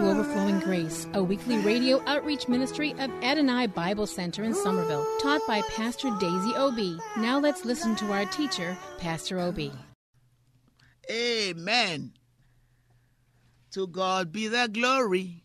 [0.00, 5.42] to Overflowing Grace, a weekly radio outreach ministry of Adonai Bible Center in Somerville, taught
[5.46, 6.98] by Pastor Daisy Obi.
[7.18, 9.70] Now let's listen to our teacher, Pastor Obi.
[11.10, 12.12] Amen.
[13.72, 15.44] To God be the glory.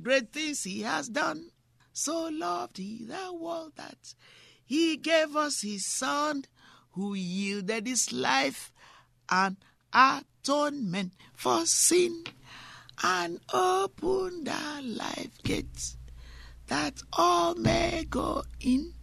[0.00, 1.50] Great things he has done.
[1.92, 4.14] So loved he the world that
[4.64, 6.44] he gave us his son
[6.92, 8.72] who yielded his life
[9.28, 9.56] an
[9.92, 12.24] atonement for sin
[13.02, 15.96] and opened the life gates
[16.66, 18.94] that all may go in.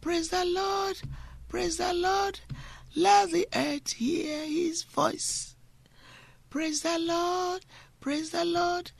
[0.00, 1.00] Praise the Lord,
[1.48, 2.40] praise the Lord.
[2.96, 5.56] Let the earth hear his voice.
[6.50, 7.64] Praise the Lord,
[8.00, 8.92] praise the Lord.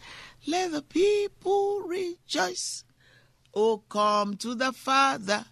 [0.47, 2.84] Let the people rejoice.
[3.55, 5.47] Oh, come to the Father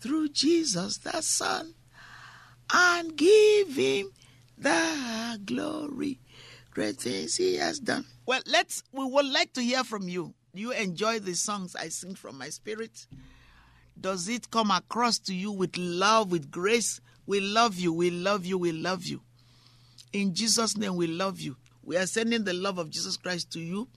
[0.00, 1.74] through Jesus the Son
[2.72, 4.10] and give him
[4.56, 6.20] the glory.
[6.76, 8.04] Great things he has done.
[8.26, 10.34] Well, let's we would like to hear from you.
[10.54, 13.06] Do you enjoy the songs I sing from my spirit?
[13.98, 17.00] Does it come across to you with love, with grace?
[17.24, 19.22] We love you, we love you, we love you.
[20.12, 21.56] In Jesus' name, we love you.
[21.82, 23.88] We are sending the love of Jesus Christ to you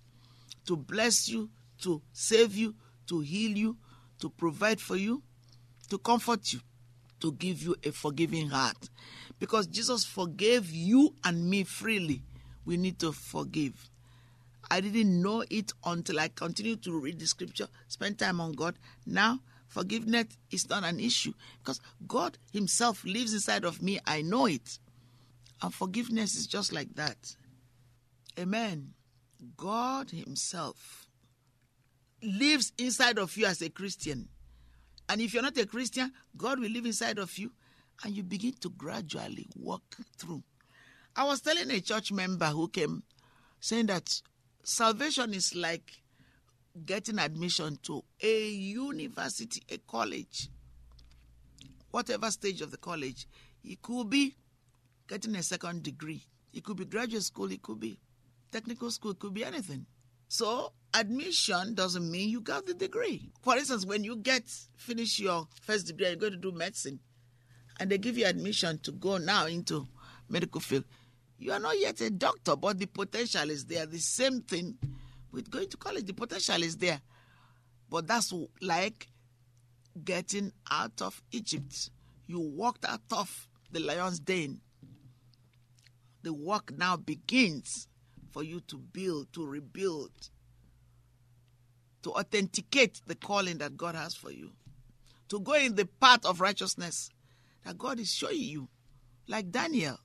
[0.66, 1.50] to bless you,
[1.82, 2.76] to save you,
[3.08, 3.76] to heal you,
[4.20, 5.22] to provide for you,
[5.90, 6.62] to comfort you,
[7.20, 8.90] to give you a forgiving heart.
[9.38, 12.24] Because Jesus forgave you and me freely.
[12.70, 13.90] We need to forgive.
[14.70, 18.76] I didn't know it until I continued to read the scripture, spend time on God.
[19.08, 23.98] Now, forgiveness is not an issue because God Himself lives inside of me.
[24.06, 24.78] I know it.
[25.64, 27.36] And forgiveness is just like that.
[28.38, 28.94] Amen.
[29.58, 31.08] God Himself
[32.22, 34.30] lives inside of you as a Christian.
[35.10, 37.52] And if you're not a Christian, God will live inside of you
[38.04, 40.44] and you begin to gradually walk through.
[41.16, 43.04] I was telling a church member who came
[43.60, 44.22] saying that
[44.64, 45.92] salvation is like
[46.86, 50.50] getting admission to a university, a college,
[51.92, 53.28] whatever stage of the college.
[53.64, 54.36] It could be
[55.08, 58.00] getting a second degree, it could be graduate school, it could be
[58.52, 59.86] technical school, it could be anything.
[60.28, 63.32] So admission doesn't mean you got the degree.
[63.42, 64.44] For instance, when you get
[64.78, 67.00] finish your first degree and you're going to do medicine,
[67.80, 69.88] and they give you admission to go now into
[70.30, 70.86] medical field,
[71.40, 73.86] you are not yet a doctor, but the potential is there.
[73.86, 74.78] The same thing
[75.32, 77.00] with going to college, the potential is there.
[77.90, 79.08] But that's like
[80.04, 81.90] getting out of Egypt.
[82.28, 84.60] You walked out of the lion's den.
[86.24, 87.88] The work now begins
[88.32, 90.12] for you to build, to rebuild,
[92.04, 94.52] to authenticate the calling that God has for you,
[95.30, 97.10] to go in the path of righteousness
[97.66, 98.68] that God is showing you,
[99.28, 100.00] like Daniel,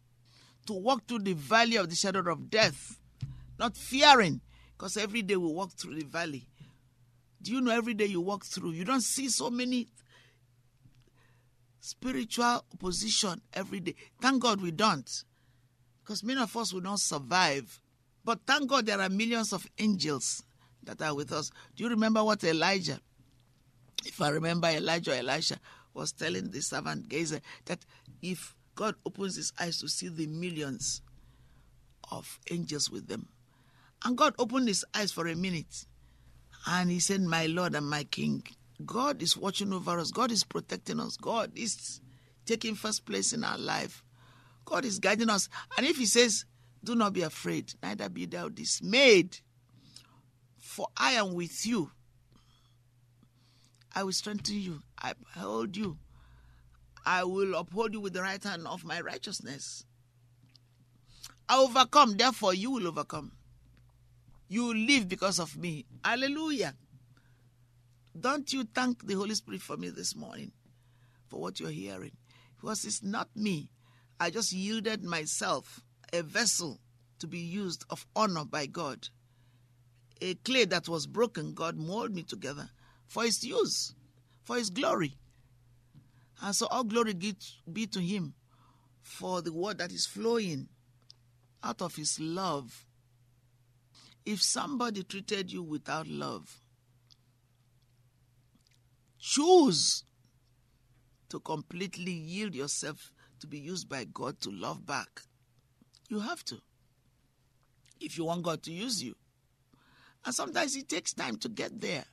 [0.67, 2.99] to walk through the valley of the shadow of death,
[3.59, 4.41] not fearing,
[4.77, 6.47] because every day we walk through the valley.
[7.43, 9.89] Do you know every day you walk through, you don't see so many
[11.81, 13.95] spiritual opposition every day.
[14.21, 15.09] Thank God we don't,
[16.03, 17.81] because many of us will not survive.
[18.25, 20.43] But thank God there are millions of angels
[20.83, 21.51] that are with us.
[21.77, 22.99] Do you remember what Elijah,
[24.07, 25.59] if I remember Elijah Elisha,
[25.93, 27.81] was telling the servant Gehazi that
[28.23, 31.03] if God opens his eyes to see the millions
[32.11, 33.29] of angels with them,
[34.05, 35.87] and God opened his eyes for a minute,
[36.67, 38.45] and he said, My Lord and my King,
[38.85, 42.01] God is watching over us, God is protecting us, God is
[42.47, 44.05] taking first place in our life,
[44.65, 45.49] God is guiding us.
[45.77, 46.45] And if he says,
[46.83, 49.39] Do not be afraid, neither be thou dismayed,
[50.59, 51.91] for I am with you.
[53.95, 54.83] I will strengthen you.
[55.01, 55.99] I hold you.
[57.07, 59.85] I will uphold you with the right hand of my righteousness.
[61.49, 63.33] I overcome, therefore you will overcome.
[64.49, 65.85] You live because of me.
[66.05, 66.75] Hallelujah.
[68.19, 70.53] Don't you thank the Holy Spirit for me this morning
[71.29, 72.13] for what you're hearing?
[72.61, 73.71] Because it's not me.
[74.21, 75.81] I just yielded myself
[76.13, 76.79] a vessel
[77.19, 79.09] to be used of honor by God,
[80.21, 82.71] a clay that was broken, God molded me together
[83.07, 83.95] for his use,
[84.43, 85.17] for his glory.
[86.43, 87.15] And so all glory
[87.73, 88.35] be to him
[89.03, 90.69] for the word that is flowing
[91.63, 92.87] out of his love.
[94.25, 96.61] If somebody treated you without love,
[99.19, 100.05] choose
[101.29, 105.23] to completely yield yourself to be used by God to love back.
[106.09, 106.61] You have to.
[108.01, 109.15] If you want God to use you.
[110.25, 112.05] And sometimes it takes time to get there.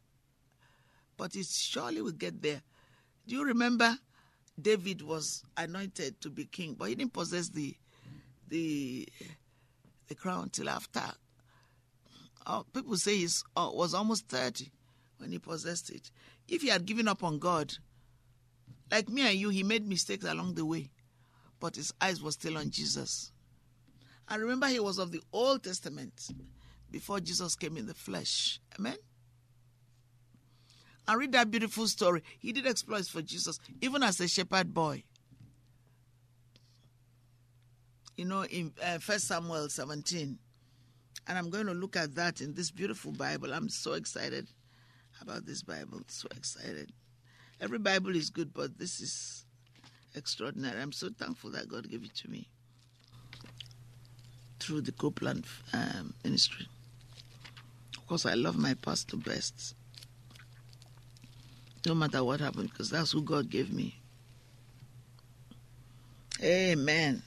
[1.17, 2.61] But it surely will get there.
[3.27, 3.97] Do you remember
[4.61, 7.75] David was anointed to be king, but he didn't possess the
[8.47, 9.07] the
[10.07, 11.03] the crown till after.
[12.45, 14.71] Oh, people say he oh, uh, was almost 30
[15.17, 16.11] when he possessed it.
[16.47, 17.73] If he had given up on God,
[18.91, 20.89] like me and you, he made mistakes along the way,
[21.59, 23.31] but his eyes were still on Jesus.
[24.27, 26.29] I remember, he was of the Old Testament
[26.89, 28.59] before Jesus came in the flesh.
[28.77, 28.97] Amen?
[31.11, 32.23] And read that beautiful story.
[32.39, 35.03] He did exploits for Jesus, even as a shepherd boy.
[38.15, 40.39] You know, in uh, First Samuel 17.
[41.27, 43.53] And I'm going to look at that in this beautiful Bible.
[43.53, 44.47] I'm so excited
[45.21, 45.99] about this Bible.
[46.07, 46.93] So excited.
[47.59, 49.45] Every Bible is good, but this is
[50.15, 50.81] extraordinary.
[50.81, 52.47] I'm so thankful that God gave it to me
[54.61, 55.43] through the Copeland
[55.73, 56.67] um, ministry.
[57.97, 59.75] Of course, I love my pastor best.
[61.85, 63.99] No matter what happened, because that's who God gave me.
[66.43, 67.21] Amen.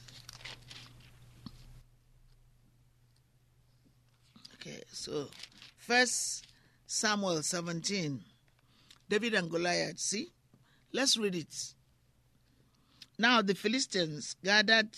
[4.55, 5.27] Okay, so
[5.77, 6.47] first
[6.85, 8.21] Samuel 17.
[9.09, 9.99] David and Goliath.
[9.99, 10.31] See?
[10.91, 11.73] Let's read it.
[13.17, 14.95] Now the Philistines gathered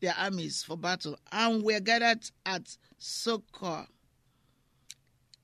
[0.00, 3.86] their armies for battle and were gathered at Sokoh,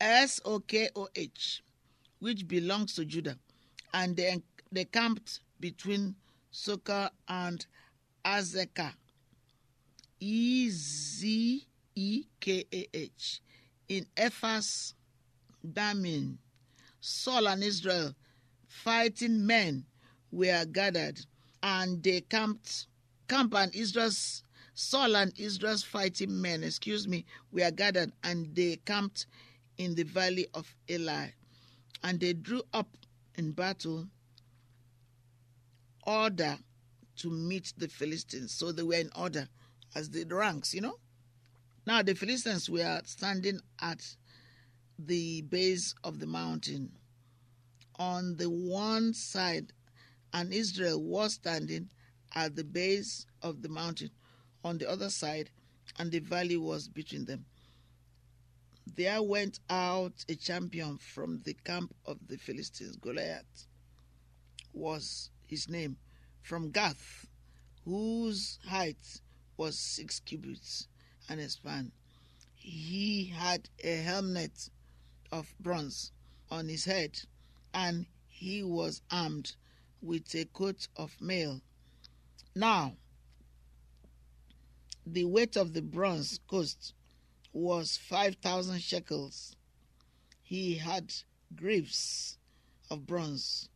[0.00, 1.62] S O K O H,
[2.24, 3.36] which belongs to Judah,
[3.92, 4.42] and they,
[4.72, 6.14] they camped between
[6.50, 7.66] Sokoh and
[8.24, 8.94] Azekah,
[10.20, 13.42] E Z E K A H,
[13.90, 14.94] in Ephes
[15.70, 16.38] Dammim.
[16.98, 18.14] Saul and Israel,
[18.68, 19.84] fighting men,
[20.32, 21.20] were gathered,
[21.62, 22.86] and they camped.
[23.28, 24.42] Camp and Israel's
[24.72, 29.26] Saul and Israel's fighting men, excuse me, were gathered, and they camped
[29.76, 31.28] in the valley of Elah,
[32.04, 32.96] and they drew up
[33.36, 34.06] in battle
[36.06, 36.58] order
[37.16, 38.52] to meet the Philistines.
[38.52, 39.48] So they were in order
[39.94, 40.98] as the ranks, you know.
[41.86, 44.04] Now the Philistines were standing at
[44.98, 46.92] the base of the mountain
[47.98, 49.72] on the one side,
[50.32, 51.88] and Israel was standing
[52.34, 54.10] at the base of the mountain
[54.62, 55.50] on the other side,
[55.98, 57.46] and the valley was between them.
[58.86, 62.96] There went out a champion from the camp of the Philistines.
[62.96, 63.66] Goliath
[64.72, 65.96] was his name,
[66.42, 67.26] from Gath,
[67.84, 69.20] whose height
[69.56, 70.88] was six cubits
[71.28, 71.92] and a span.
[72.54, 74.70] He had a helmet
[75.32, 76.12] of bronze
[76.50, 77.20] on his head,
[77.72, 79.56] and he was armed
[80.00, 81.60] with a coat of mail.
[82.54, 82.96] Now,
[85.06, 86.92] the weight of the bronze coat
[87.54, 89.54] was 5,000 shekels.
[90.42, 91.14] He had
[91.54, 92.36] greaves
[92.90, 93.68] of bronze.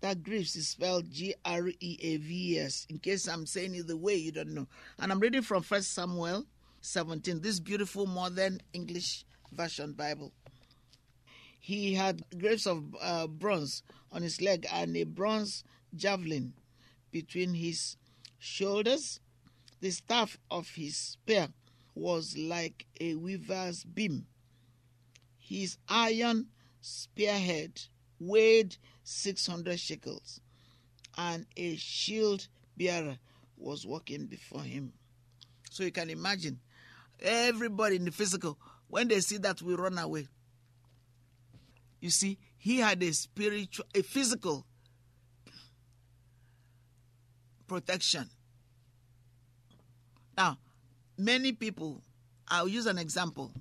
[0.00, 3.86] That greaves is spelled G R E A V S, in case I'm saying it
[3.86, 4.66] the way you don't know.
[4.98, 6.46] And I'm reading from First Samuel
[6.80, 10.32] 17, this beautiful modern English version Bible.
[11.58, 15.62] He had greaves of uh, bronze on his leg and a bronze
[15.94, 16.54] javelin
[17.10, 17.96] between his
[18.38, 19.20] shoulders.
[19.82, 21.48] The staff of his spear
[21.94, 24.26] was like a weaver's beam.
[25.38, 26.46] His iron
[26.80, 27.80] spearhead
[28.18, 30.40] weighed 600 shekels,
[31.16, 33.18] and a shield bearer
[33.56, 34.92] was walking before him.
[35.70, 36.60] So you can imagine
[37.20, 40.28] everybody in the physical, when they see that, we run away.
[42.00, 44.66] You see, he had a spiritual, a physical
[47.66, 48.28] protection.
[50.36, 50.58] Now,
[51.20, 52.02] many people,
[52.48, 53.52] I'll use an example,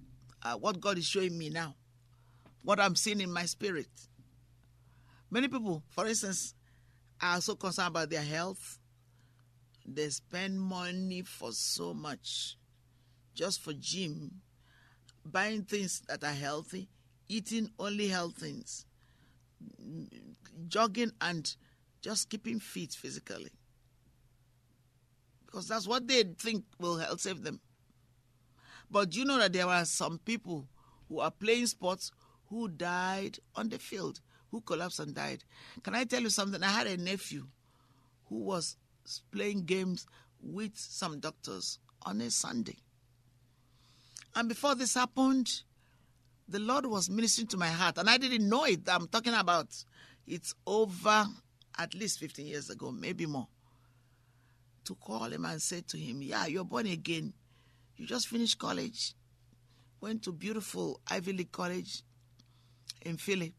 [0.44, 1.76] uh, what God is showing me now,
[2.64, 3.90] what I'm seeing in my spirit.
[5.30, 6.56] Many people, for instance,
[7.22, 8.80] are so concerned about their health.
[9.86, 12.58] They spend money for so much
[13.36, 14.42] just for gym,
[15.26, 16.88] buying things that are healthy,
[17.28, 18.86] eating only healthy things,
[20.68, 21.56] jogging and
[22.02, 23.52] just keeping fit physically.
[25.50, 27.60] Because that's what they think will help save them.
[28.92, 30.68] But you know that there are some people
[31.08, 32.12] who are playing sports
[32.50, 34.20] who died on the field,
[34.52, 35.44] who collapsed and died.
[35.84, 36.62] Can I tell you something?
[36.62, 37.48] I had a nephew
[38.26, 38.78] who was
[39.32, 40.06] playing games
[40.42, 42.78] with some doctors on a Sunday.
[44.36, 45.50] And before this happened,
[46.48, 48.82] the Lord was ministering to my heart, and I didn't know it.
[48.88, 49.68] I'm talking about
[50.28, 51.26] it's over
[51.78, 53.48] at least 15 years ago, maybe more.
[54.90, 57.32] To call him and say to him, Yeah, you're born again.
[57.96, 59.14] You just finished college,
[60.02, 62.02] went to beautiful Ivy League college
[63.04, 63.54] in Philly,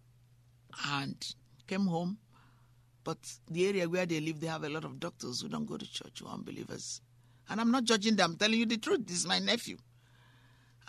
[0.89, 1.15] and
[1.69, 2.19] came home.
[3.05, 3.19] But
[3.49, 5.89] the area where they live, they have a lot of doctors who don't go to
[5.89, 7.01] church, who are unbelievers.
[7.49, 9.07] And I'm not judging them, I'm telling you the truth.
[9.07, 9.77] This is my nephew.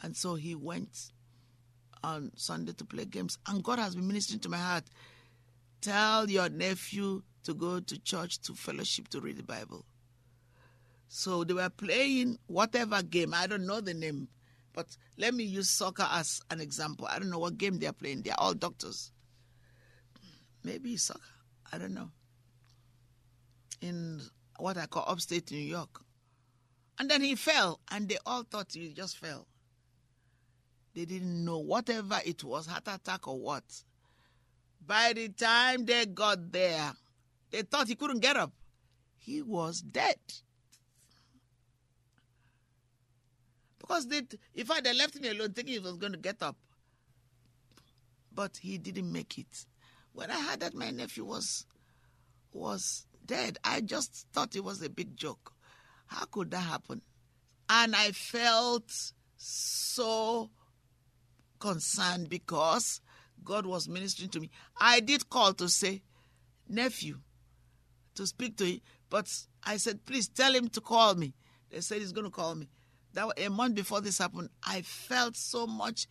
[0.02, 1.12] And so he went
[2.04, 3.38] on Sunday to play games.
[3.48, 4.86] And God has been ministering to my heart.
[5.82, 9.86] Tell your nephew to go to church, to fellowship, to read the Bible.
[11.14, 13.34] So they were playing whatever game.
[13.34, 14.30] I don't know the name.
[14.72, 14.88] But
[15.18, 17.06] let me use soccer as an example.
[17.06, 18.22] I don't know what game they are playing.
[18.22, 19.12] They are all doctors.
[20.64, 21.20] Maybe soccer.
[21.74, 22.12] I don't know.
[23.82, 24.22] In
[24.58, 26.02] what I call upstate New York.
[26.98, 29.48] And then he fell, and they all thought he just fell.
[30.96, 33.66] They didn't know whatever it was, heart attack or what.
[34.88, 36.94] By the time they got there,
[37.50, 38.54] they thought he couldn't get up.
[39.18, 40.16] He was dead.
[43.82, 44.22] Because they,
[44.54, 46.56] if I had left him alone, thinking he was going to get up,
[48.34, 49.66] but he didn't make it.
[50.14, 51.66] When I heard that my nephew was
[52.54, 55.54] was dead, I just thought it was a big joke.
[56.06, 57.02] How could that happen?
[57.70, 58.92] And I felt
[59.38, 60.50] so
[61.60, 63.02] concerned because
[63.44, 64.50] God was ministering to me.
[64.80, 66.02] I did call to say,
[66.68, 67.20] nephew,
[68.16, 69.32] to speak to him, but
[69.64, 71.34] I said, please tell him to call me.
[71.70, 72.68] They said he's going to call me.
[73.14, 74.50] That a month before this happened.
[74.66, 76.08] I felt so much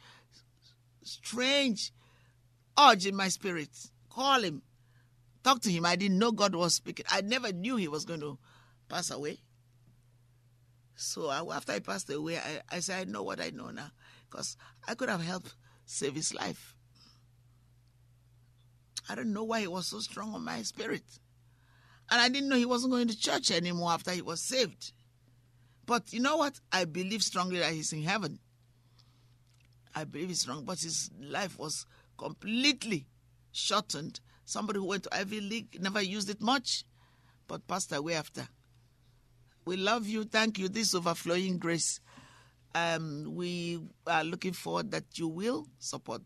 [1.03, 1.93] strange
[2.79, 3.71] urge in my spirit.
[4.11, 4.63] Call him,
[5.43, 5.87] talk to him.
[5.87, 7.07] I didn't know God was speaking.
[7.11, 8.39] I never knew he was going to
[8.89, 9.39] pass away.
[10.97, 13.91] So after he passed away, I, I said, I know what I know now
[14.29, 15.55] because I could have helped
[15.87, 16.75] save his life.
[19.09, 21.03] I don't know why he was so strong on my spirit.
[22.11, 24.93] And I didn't know he wasn't going to church anymore after he was saved.
[25.91, 26.61] But you know what?
[26.71, 28.39] I believe strongly that he's in heaven.
[29.93, 31.85] I believe he's strong, but his life was
[32.17, 33.09] completely
[33.51, 34.21] shortened.
[34.45, 36.85] Somebody who went to Ivy League never used it much,
[37.49, 38.47] but passed away after.
[39.65, 40.23] We love you.
[40.23, 40.69] Thank you.
[40.69, 41.99] This overflowing grace.
[42.73, 46.23] Um, we are looking forward that you will support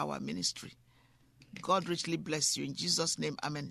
[0.00, 0.72] our ministry.
[1.62, 2.64] God richly bless you.
[2.64, 3.70] In Jesus' name, Amen.